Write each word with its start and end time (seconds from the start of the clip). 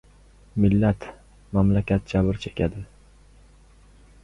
Millat, 0.63 1.05
mamlakat 1.59 2.15
jabr 2.15 2.41
chekdi. 2.47 2.83